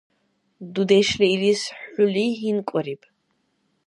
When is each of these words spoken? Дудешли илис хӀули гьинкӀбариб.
Дудешли 0.73 1.27
илис 1.35 1.61
хӀули 1.93 2.25
гьинкӀбариб. 2.39 3.01